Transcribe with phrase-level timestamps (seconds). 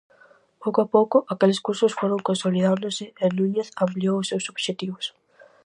[0.63, 5.05] Pouco a pouco aqueles cursos foron consolidándose e Núñez ampliou os seus obxectivos.